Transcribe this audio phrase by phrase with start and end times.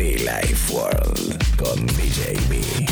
[0.00, 2.86] Life World con DJ B.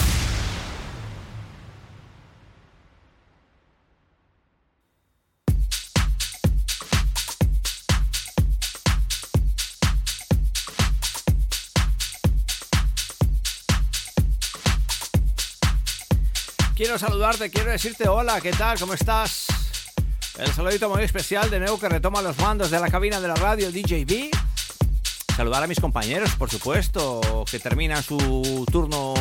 [16.75, 18.79] Quiero saludarte, quiero decirte hola, ¿qué tal?
[18.79, 19.47] ¿Cómo estás?
[20.39, 23.35] El saludito muy especial de nuevo que retoma los mandos de la cabina de la
[23.35, 24.48] radio DJB.
[25.39, 29.15] Saludar a mis compañeros, por supuesto, que terminan su turno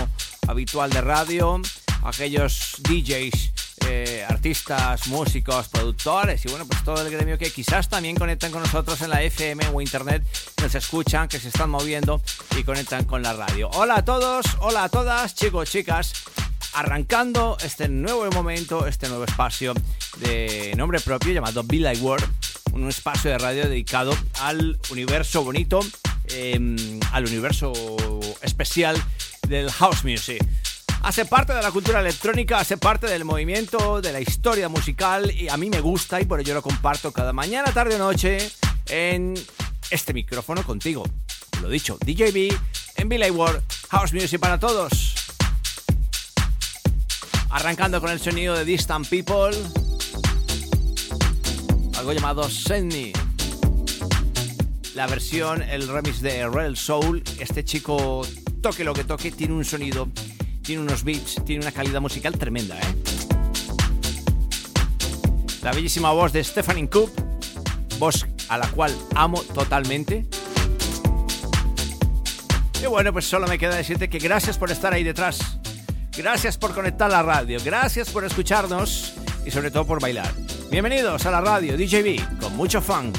[0.48, 1.62] habitual de radio.
[2.04, 3.52] Aquellos DJs,
[3.86, 8.64] eh, artistas, músicos, productores y bueno, pues todo el gremio que quizás también conectan con
[8.64, 10.24] nosotros en la FM o internet,
[10.60, 12.20] nos escuchan, que se están moviendo
[12.58, 13.70] y conectan con la radio.
[13.74, 16.14] Hola a todos, hola a todas, chicos, chicas
[16.74, 19.74] arrancando este nuevo momento, este nuevo espacio
[20.18, 22.28] de nombre propio llamado Be Like World,
[22.74, 25.80] un espacio de radio dedicado al universo bonito,
[26.30, 27.74] eh, al universo
[28.42, 29.02] especial
[29.48, 30.44] del house music.
[31.04, 35.48] Hace parte de la cultura electrónica, hace parte del movimiento, de la historia musical y
[35.48, 38.38] a mí me gusta y por ello lo comparto cada mañana, tarde o noche
[38.90, 39.36] en
[39.90, 41.04] este micrófono contigo.
[41.62, 42.54] Lo dicho, DJB
[42.98, 45.16] en Like World, House Music para todos.
[47.50, 49.56] Arrancando con el sonido de Distant People.
[51.98, 53.27] Algo llamado Send.
[54.98, 57.22] La versión, el remix de Real Soul.
[57.38, 58.26] Este chico,
[58.64, 60.10] toque lo que toque, tiene un sonido,
[60.64, 62.96] tiene unos beats, tiene una calidad musical tremenda, ¿eh?
[65.62, 67.12] La bellísima voz de Stephanie Coop.
[68.00, 70.26] Voz a la cual amo totalmente.
[72.82, 75.60] Y bueno, pues solo me queda decirte que gracias por estar ahí detrás.
[76.18, 79.14] Gracias por conectar la radio, gracias por escucharnos
[79.46, 80.34] y sobre todo por bailar.
[80.72, 83.14] Bienvenidos a la radio DJB con mucho fun.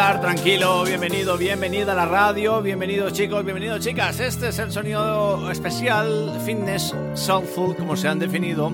[0.00, 4.18] Tranquilo, bienvenido, bienvenida a la radio, bienvenidos chicos, bienvenidos chicas.
[4.18, 8.72] Este es el sonido especial Fitness Soulful, como se han definido.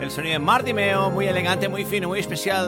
[0.00, 2.66] El sonido de Martimeo, muy elegante, muy fino, muy especial.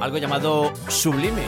[0.00, 1.42] Algo llamado sublime.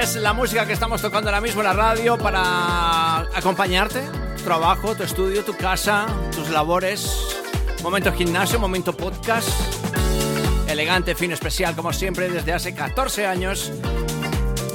[0.00, 4.02] Es la música que estamos tocando ahora mismo en la radio para acompañarte,
[4.36, 7.31] tu trabajo, tu estudio, tu casa, tus labores,
[7.82, 9.48] Momento gimnasio, momento podcast.
[10.68, 13.72] Elegante, fino, especial, como siempre, desde hace 14 años.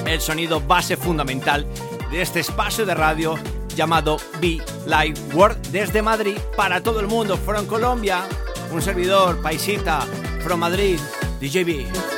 [0.06, 1.66] El sonido base fundamental
[2.12, 3.40] de este espacio de radio
[3.76, 7.38] llamado Be Live World desde Madrid para todo el mundo.
[7.38, 8.24] From Colombia,
[8.72, 10.02] un servidor, paisita,
[10.44, 11.00] from Madrid,
[11.40, 12.17] DJB.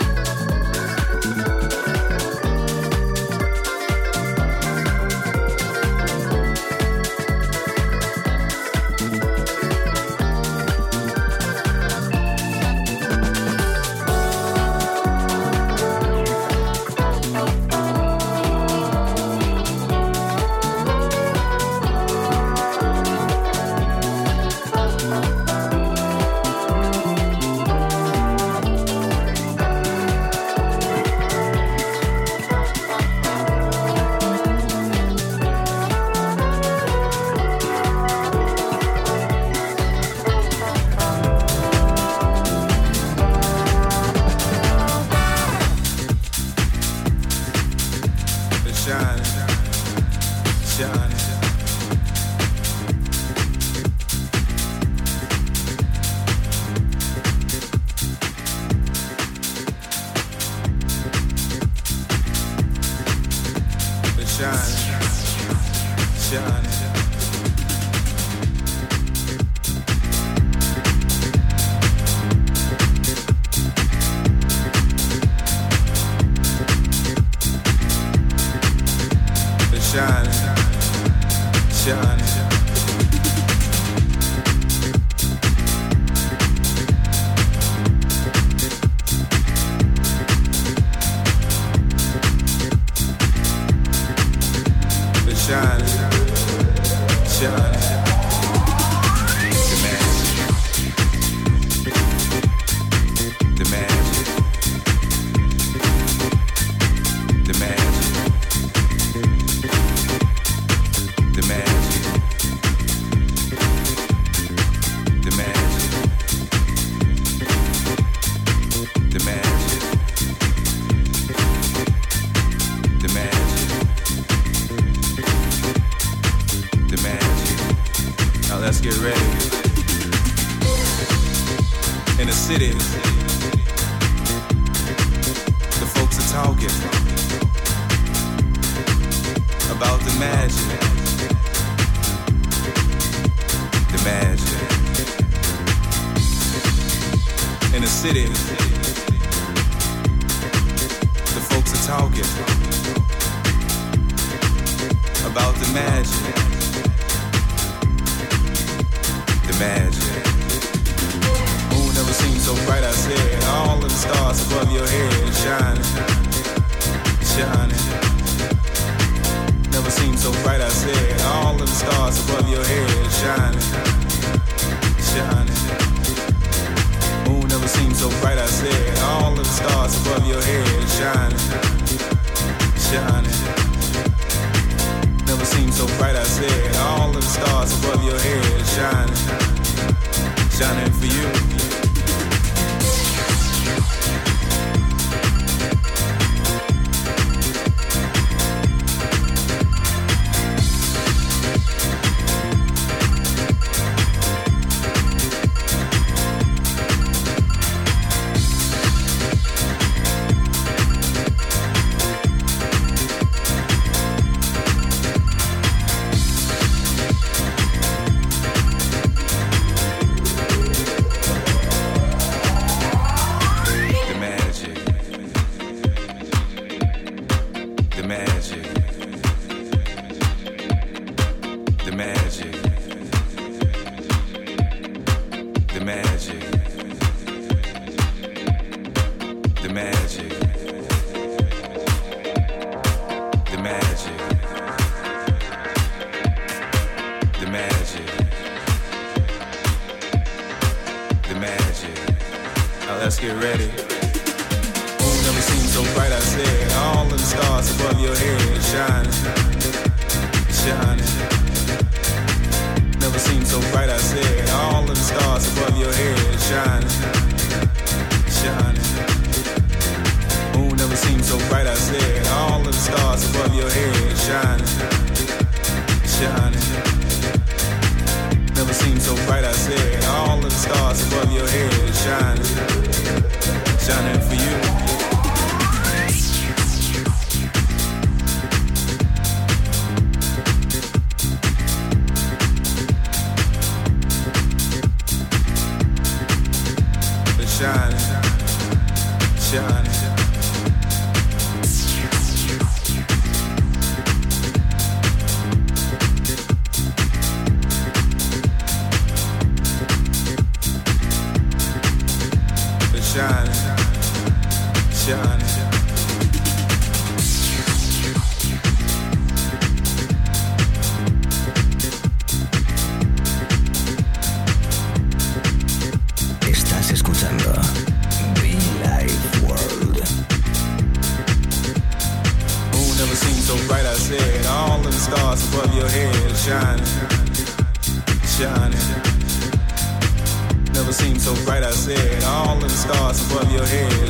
[231.90, 232.49] the magic.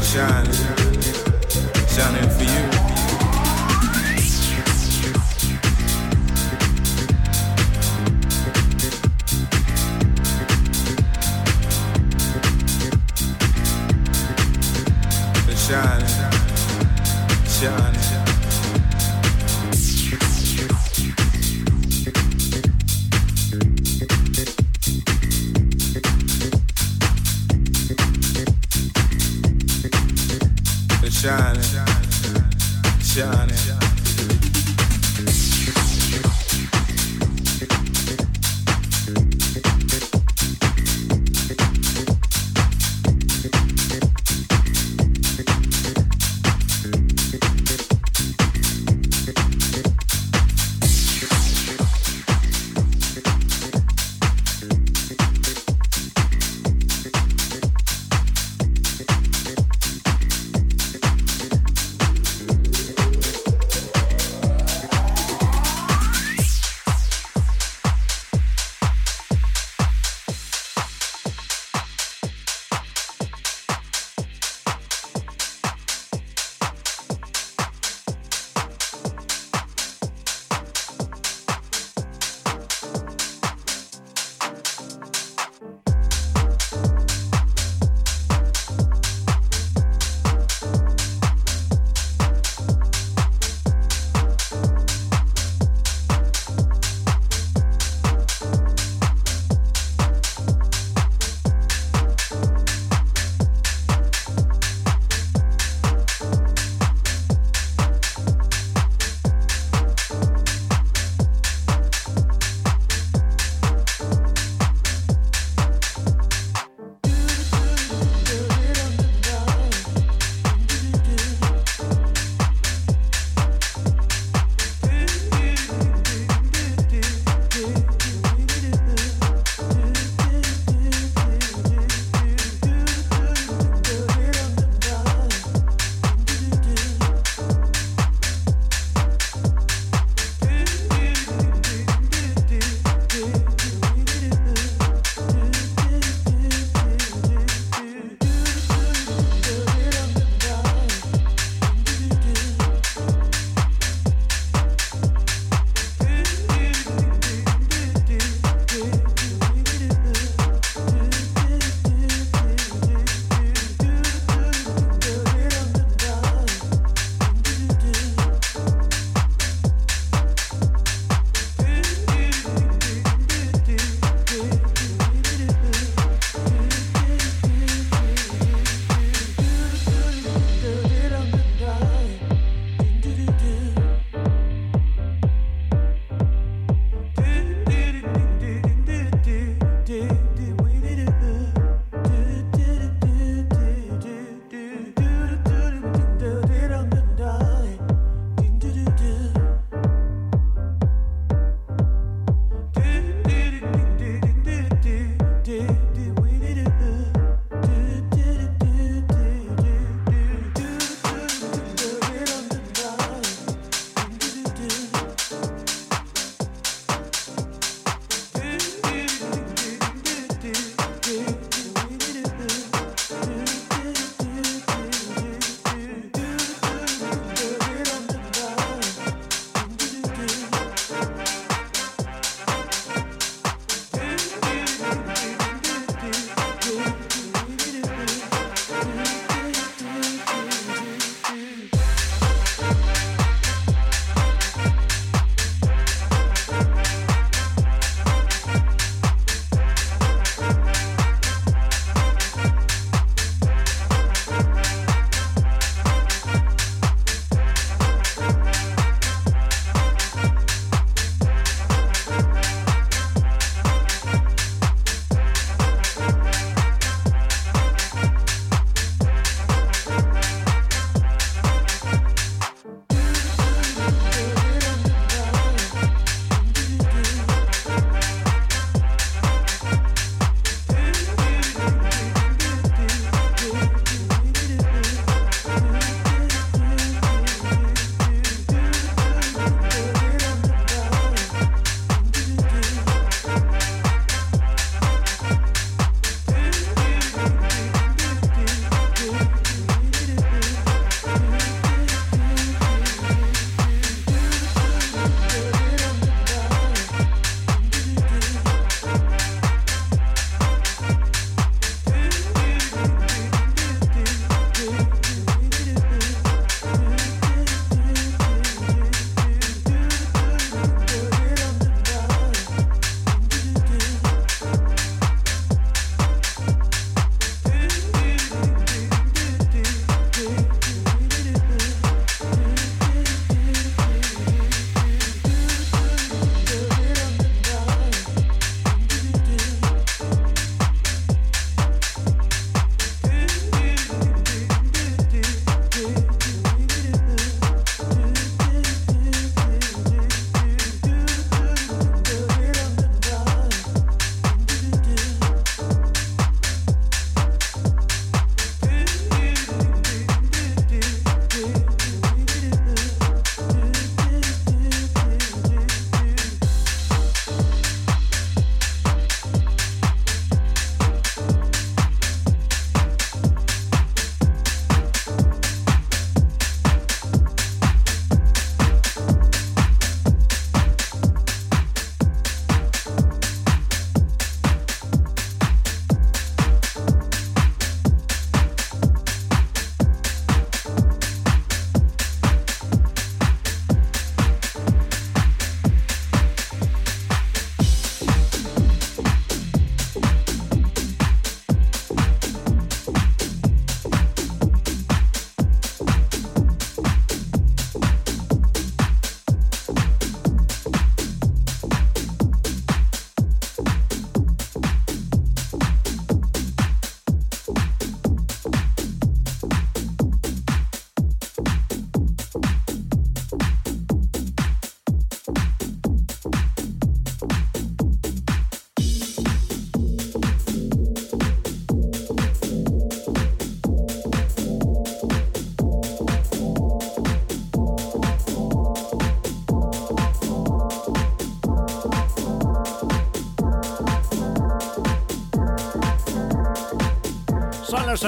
[0.09, 0.53] shining,
[1.87, 2.48] shining for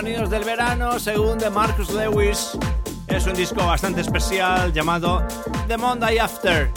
[0.02, 2.58] sonidos del verano, según de Marcus Lewis.
[3.08, 5.24] Es un disco bastante especial llamado
[5.68, 6.72] The Monday After.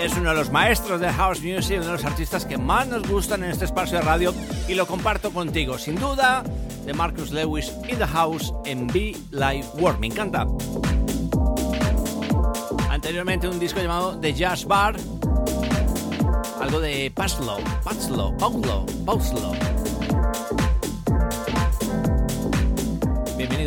[0.00, 3.06] Es uno de los maestros de house music, uno de los artistas que más nos
[3.06, 4.32] gustan en este espacio de radio
[4.66, 6.42] y lo comparto contigo, sin duda,
[6.86, 10.00] de Marcus Lewis in the House en Be Live World.
[10.00, 10.46] Me encanta.
[12.88, 14.96] Anteriormente un disco llamado The Jazz Bar,
[16.62, 19.73] algo de Paslow, Paslow, Paulo, Pauslo.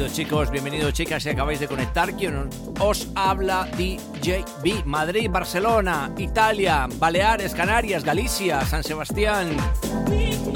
[0.08, 2.14] Bienvenidos chicos, bienvenidos chicas si acabáis de conectar.
[2.14, 9.50] Quien os habla DJB, Madrid, Barcelona, Italia, Baleares, Canarias, Galicia, San Sebastián.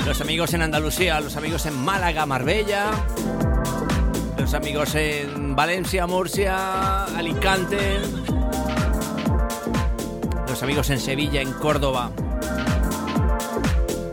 [0.06, 2.92] Los amigos en Andalucía, los amigos en Málaga, Marbella.
[4.38, 8.00] Los amigos en Valencia, Murcia, Alicante.
[10.48, 12.10] Los amigos en Sevilla, en Córdoba.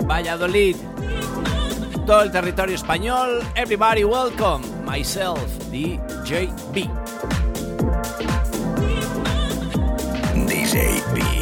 [0.05, 0.77] Valladolid,
[2.07, 3.40] todo el territorio español.
[3.55, 4.77] Everybody welcome.
[4.88, 6.88] Myself, DJ B.
[10.48, 11.38] DJ B.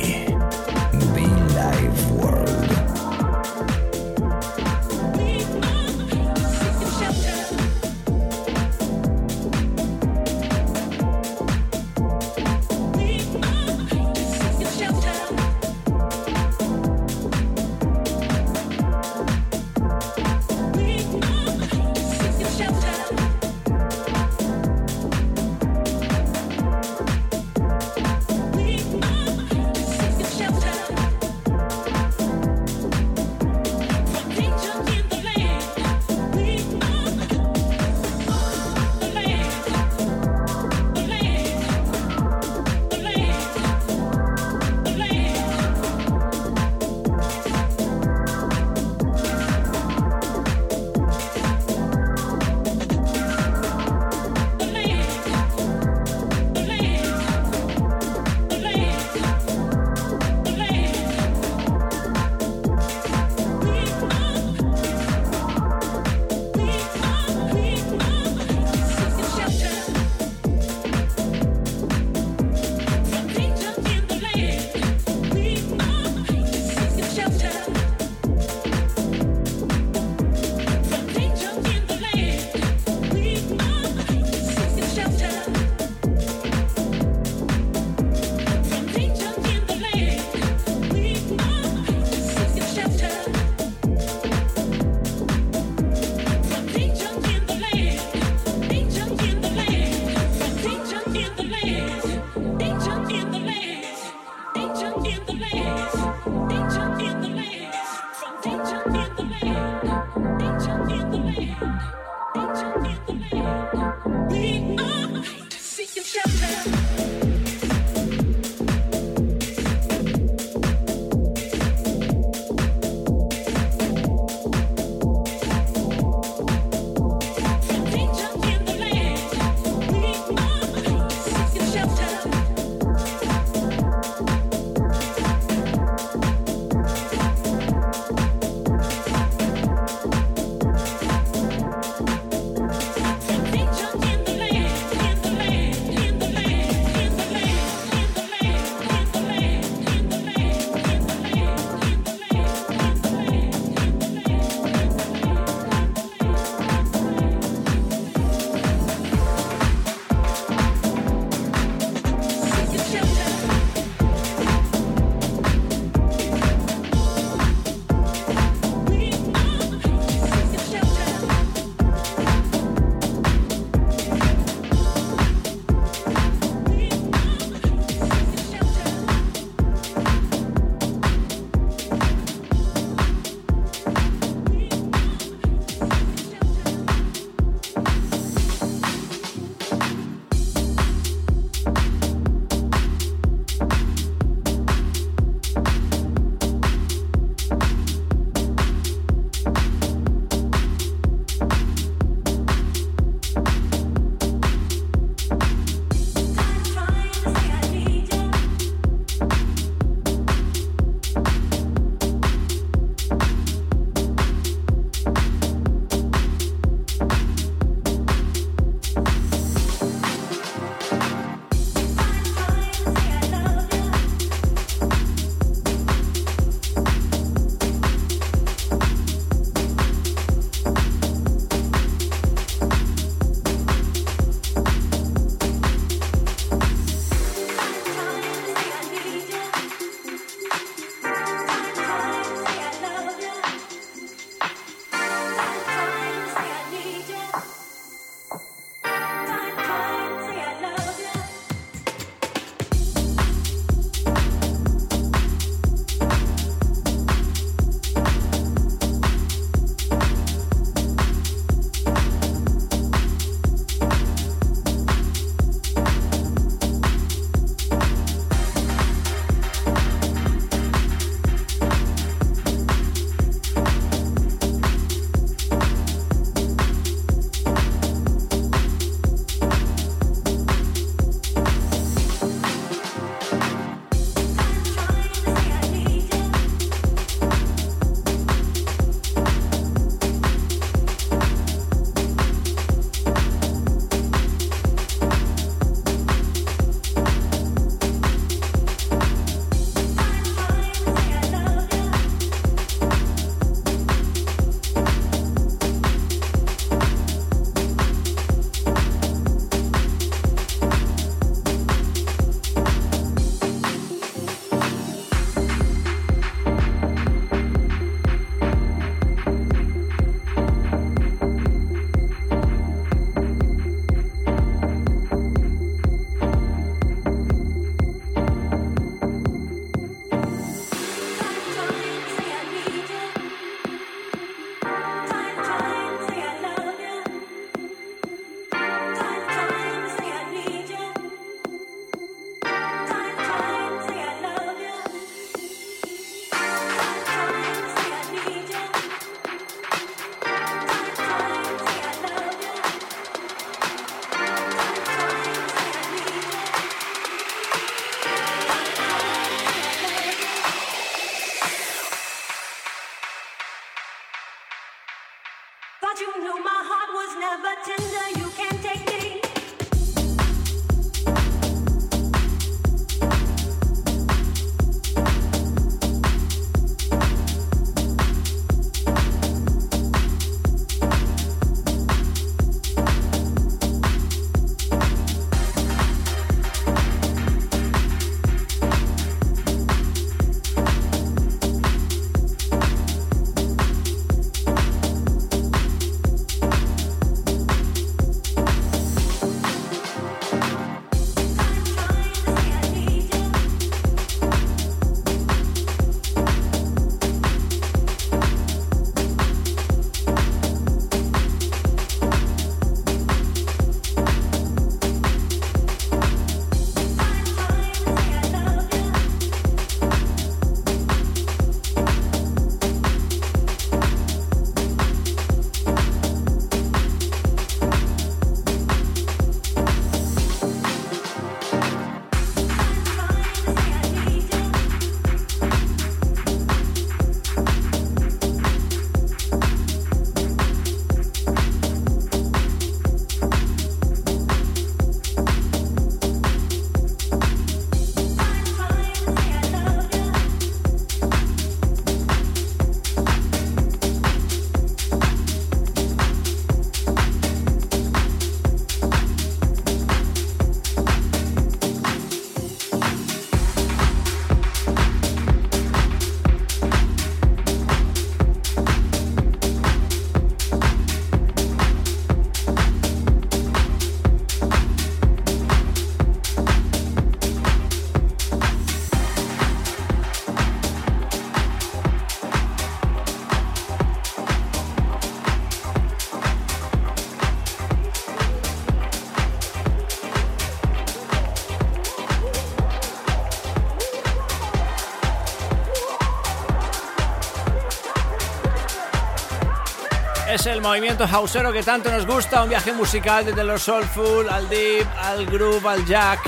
[500.53, 504.87] el movimiento houseero que tanto nos gusta, un viaje musical desde lo soulful al deep,
[504.99, 506.21] al groove, al jack.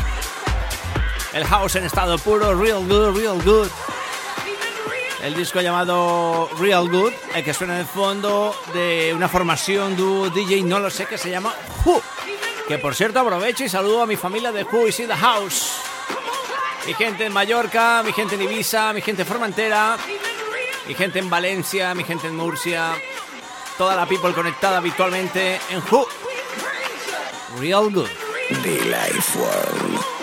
[1.32, 3.68] El house en estado puro, real good, real good.
[5.22, 10.30] El disco llamado Real Good, el que suena en el fondo de una formación dúo
[10.30, 11.52] DJ, no lo sé, que se llama
[11.84, 12.00] Who.
[12.68, 15.72] Que por cierto aprovecho y saludo a mi familia de Who is in the House.
[16.86, 19.96] Mi gente en Mallorca, mi gente en Ibiza, mi gente en Formentera,
[20.86, 22.92] mi gente en Valencia, mi gente en Murcia,
[23.78, 26.04] toda la people conectada habitualmente en Who.
[27.58, 28.08] Real Good.
[28.62, 30.17] The Life World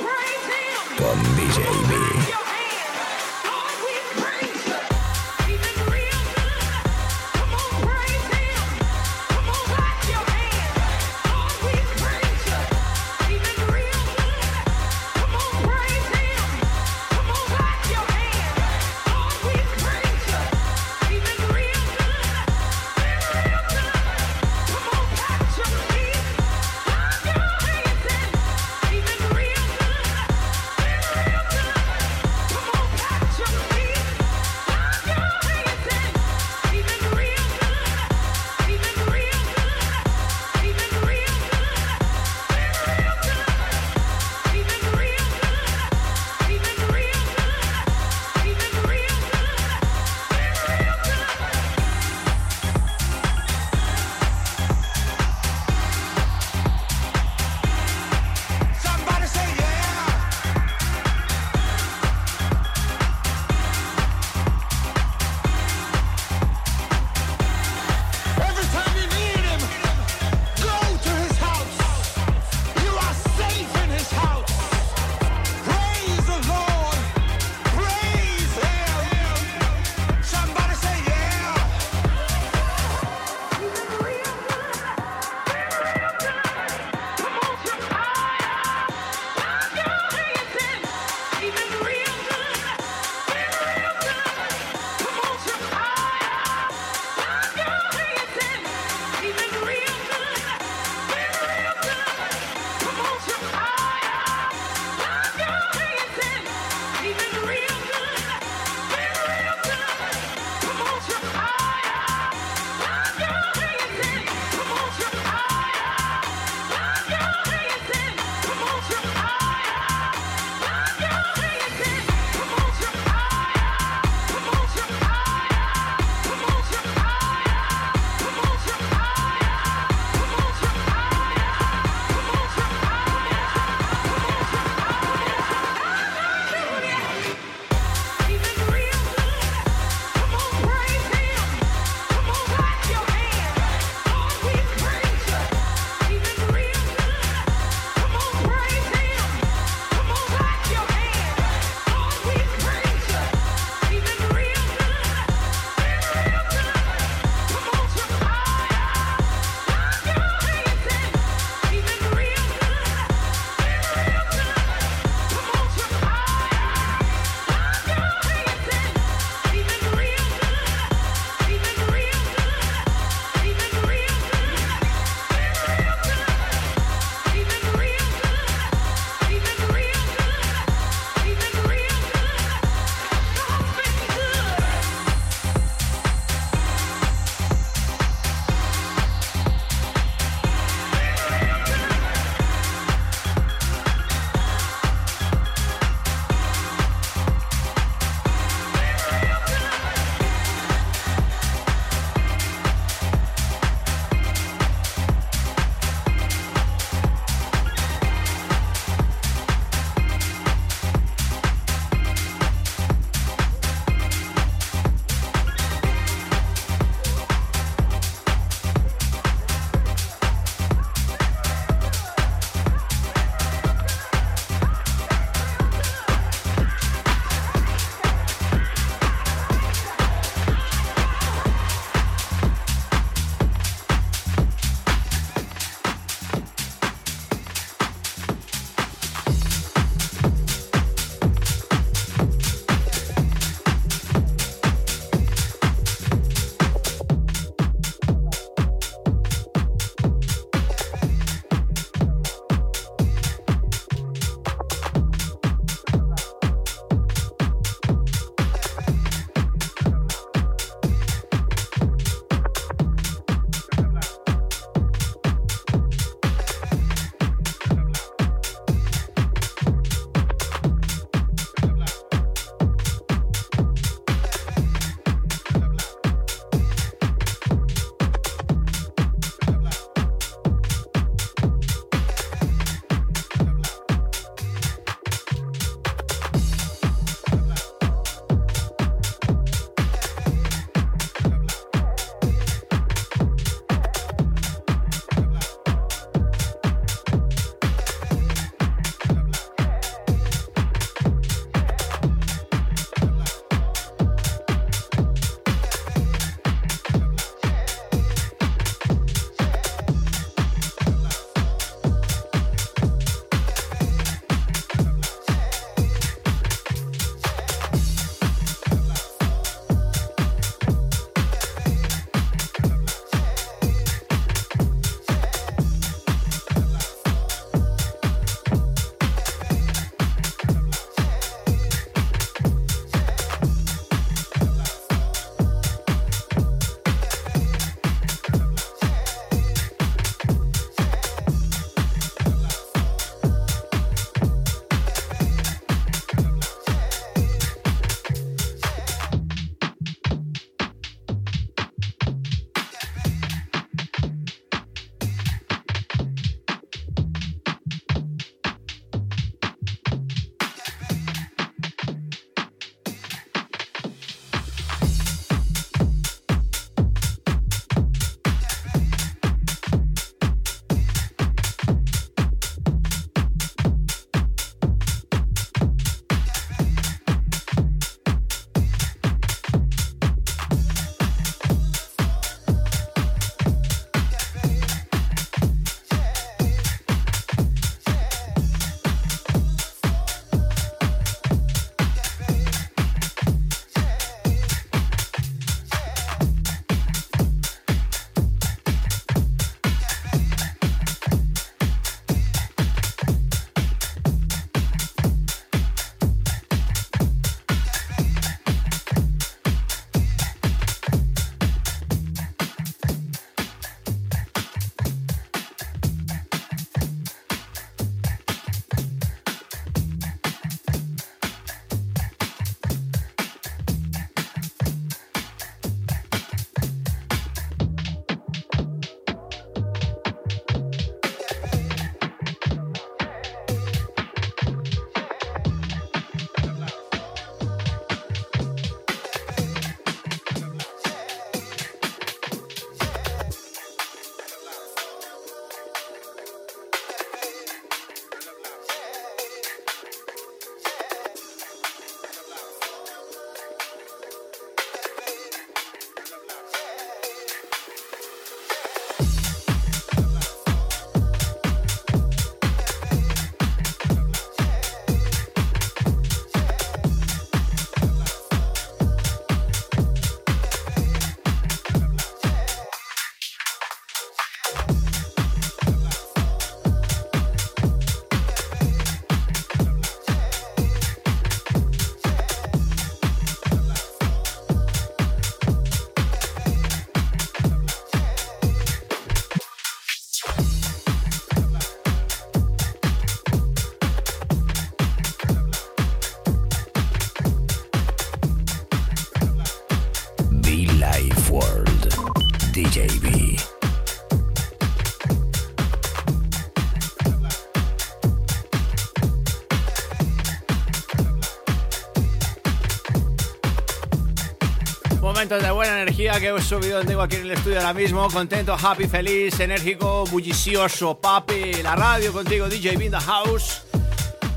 [515.26, 518.08] Momentos de buena energía que he subido tengo aquí en el estudio ahora mismo.
[518.12, 521.64] Contento, happy, feliz, enérgico, bullicioso, papi.
[521.64, 523.64] La radio contigo, DJ in the house.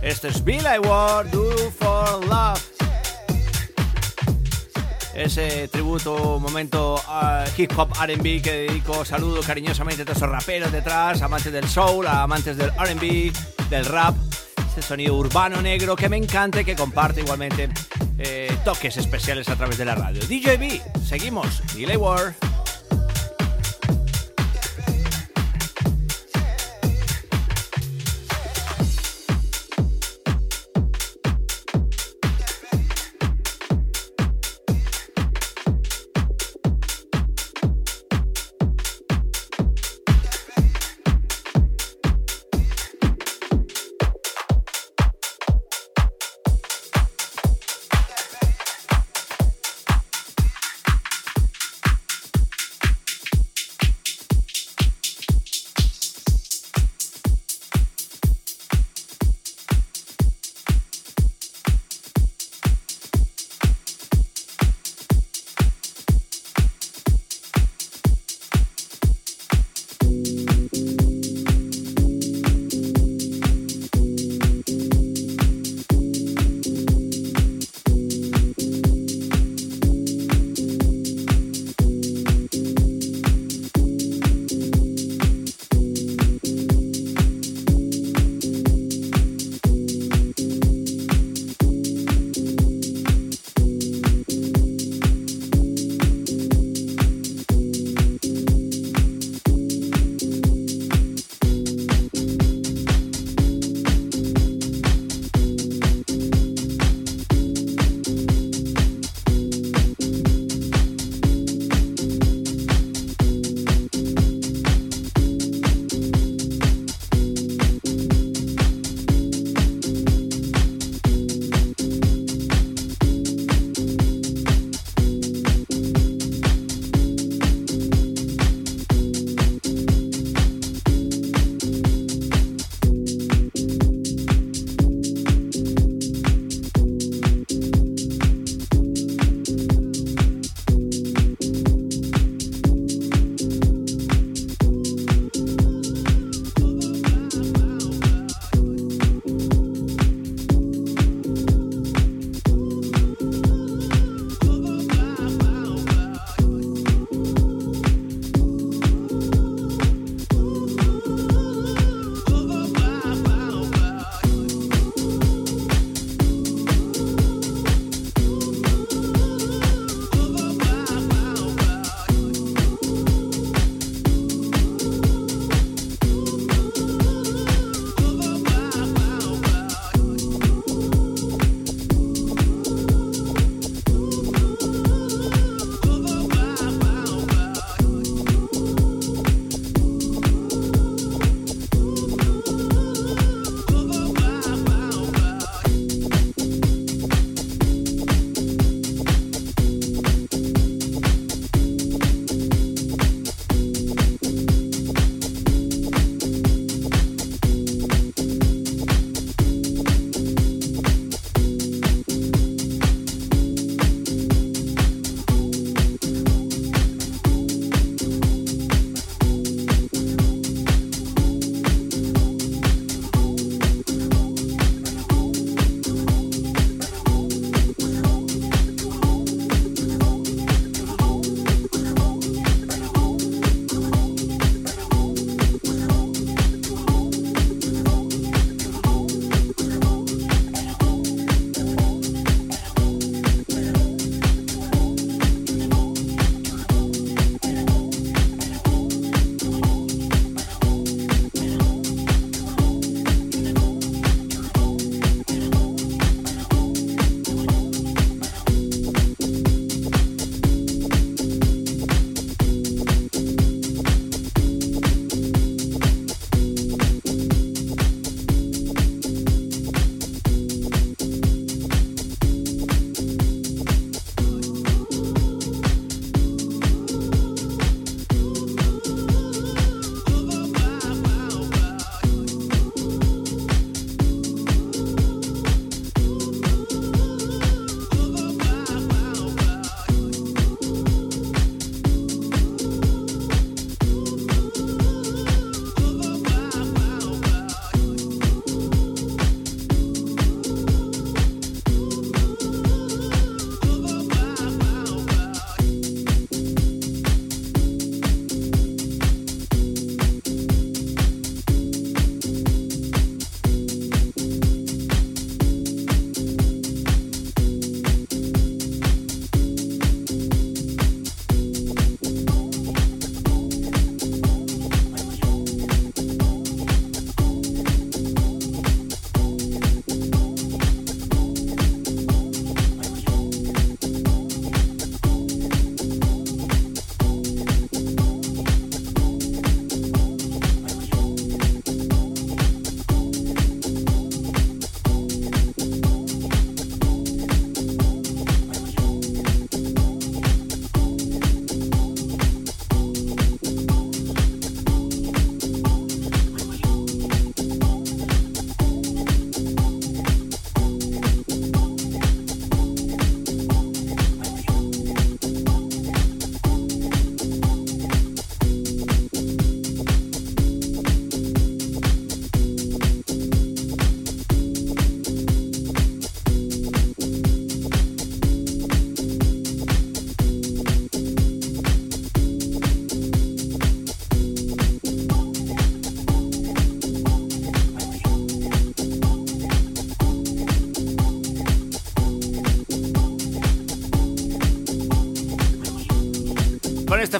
[0.00, 2.62] Esto es Bill I Ward, Do for Love.
[5.14, 10.72] Ese tributo, momento uh, hip hop RB que dedico, saludo cariñosamente a todos esos raperos
[10.72, 13.30] detrás, amantes del soul, amantes del RB,
[13.68, 14.16] del rap,
[14.68, 17.68] ese sonido urbano negro que me encanta y que comparte igualmente
[18.18, 20.20] eh, toques especiales a través de la radio.
[20.20, 22.34] DJB, seguimos, Billy Ward.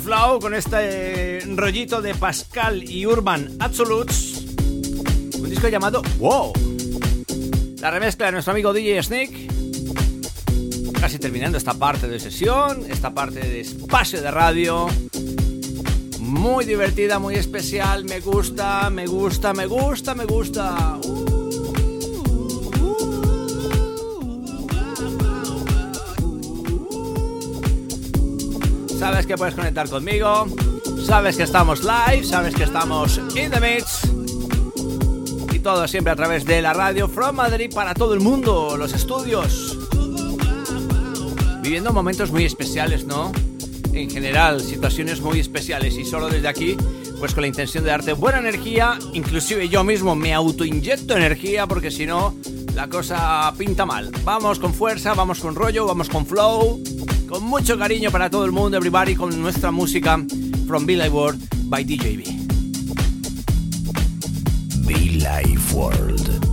[0.08, 4.42] Flow, con este rollito de Pascal y Urban Absolutes.
[5.38, 6.54] Un disco llamado Wow.
[7.82, 9.48] La remezcla de nuestro amigo DJ Snake.
[10.98, 14.86] Casi terminando esta parte de sesión, esta parte de espacio de radio.
[16.20, 18.06] Muy divertida, muy especial.
[18.06, 20.97] Me gusta, me gusta, me gusta, me gusta.
[29.28, 30.46] Que puedes conectar conmigo.
[31.04, 32.24] Sabes que estamos live.
[32.24, 34.00] Sabes que estamos in the mix.
[35.52, 38.76] Y todo siempre a través de la radio From Madrid para todo el mundo.
[38.78, 39.76] Los estudios.
[41.60, 43.30] Viviendo momentos muy especiales, ¿no?
[43.92, 45.98] En general, situaciones muy especiales.
[45.98, 46.74] Y solo desde aquí,
[47.18, 48.98] pues con la intención de darte buena energía.
[49.12, 52.34] Inclusive yo mismo me autoinyecto energía porque si no,
[52.74, 54.10] la cosa pinta mal.
[54.24, 56.80] Vamos con fuerza, vamos con rollo, vamos con flow
[57.28, 60.18] con mucho cariño para todo el mundo, everybody, con nuestra música
[60.66, 62.24] from Be Life World by DJB.
[64.86, 66.47] Be Life World.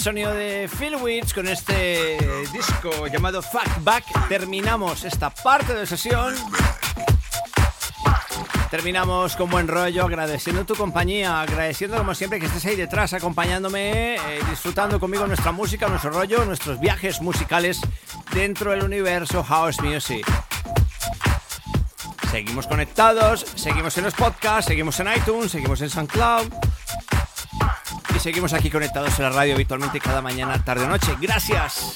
[0.00, 2.16] Sonido de Phil Witch con este
[2.54, 6.34] disco llamado Fact Back terminamos esta parte de sesión.
[8.70, 14.14] Terminamos con buen rollo, agradeciendo tu compañía, agradeciendo como siempre que estés ahí detrás, acompañándome,
[14.14, 17.78] eh, disfrutando conmigo nuestra música, nuestro rollo, nuestros viajes musicales
[18.32, 20.26] dentro del universo House Music.
[22.30, 26.69] Seguimos conectados, seguimos en los podcasts, seguimos en iTunes, seguimos en SoundCloud
[28.20, 31.16] seguimos aquí conectados en la radio habitualmente cada mañana, tarde o noche.
[31.20, 31.94] Gracias.